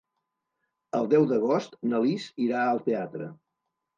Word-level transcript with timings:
El 0.99 1.09
deu 1.11 1.27
d'agost 1.33 1.77
na 1.91 2.01
Lis 2.05 2.27
irà 2.45 2.65
al 2.71 2.83
teatre. 2.89 3.31